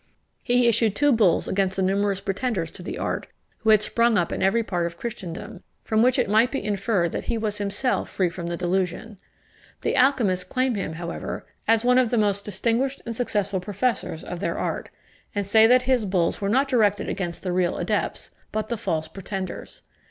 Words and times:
He 0.41 0.67
issued 0.67 0.95
two 0.95 1.11
bulls 1.11 1.47
against 1.47 1.75
the 1.75 1.83
numerous 1.83 2.19
pretenders 2.19 2.71
to 2.71 2.81
the 2.81 2.97
art, 2.97 3.27
who 3.59 3.69
had 3.69 3.83
sprung 3.83 4.17
up 4.17 4.31
in 4.31 4.41
every 4.41 4.63
part 4.63 4.87
of 4.87 4.97
Christendom; 4.97 5.61
from 5.83 6.01
which 6.01 6.17
it 6.17 6.27
might 6.27 6.49
be 6.49 6.63
inferred 6.65 7.11
that 7.11 7.25
he 7.25 7.37
was 7.37 7.59
himself 7.59 8.09
free 8.09 8.27
from 8.27 8.47
the 8.47 8.57
delusion. 8.57 9.19
The 9.81 9.95
alchymists 9.95 10.43
claim 10.43 10.73
him, 10.73 10.93
however, 10.93 11.45
as 11.67 11.85
one 11.85 11.99
of 11.99 12.09
the 12.09 12.17
most 12.17 12.45
distinguished 12.45 13.03
and 13.05 13.15
successful 13.15 13.59
professors 13.59 14.23
of 14.23 14.39
their 14.39 14.57
art, 14.57 14.89
and 15.35 15.45
say 15.45 15.67
that 15.67 15.83
his 15.83 16.05
bulls 16.05 16.41
were 16.41 16.49
not 16.49 16.67
directed 16.67 17.07
against 17.07 17.43
the 17.43 17.51
real 17.53 17.77
adepts, 17.77 18.31
but 18.51 18.69
the 18.69 18.77
false 18.77 19.07
pretenders. 19.07 19.83